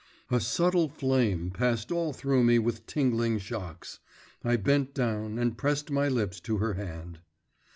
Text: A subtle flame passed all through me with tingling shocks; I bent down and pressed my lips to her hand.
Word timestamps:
A 0.31 0.39
subtle 0.39 0.89
flame 0.89 1.51
passed 1.51 1.91
all 1.91 2.11
through 2.11 2.43
me 2.43 2.57
with 2.57 2.87
tingling 2.87 3.37
shocks; 3.37 3.99
I 4.43 4.55
bent 4.55 4.95
down 4.95 5.37
and 5.37 5.55
pressed 5.55 5.91
my 5.91 6.07
lips 6.07 6.39
to 6.39 6.57
her 6.57 6.73
hand. 6.73 7.19